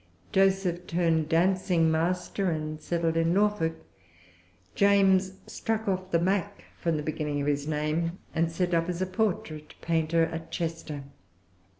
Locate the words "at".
10.25-10.49